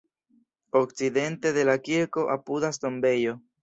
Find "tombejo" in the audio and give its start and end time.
2.87-3.43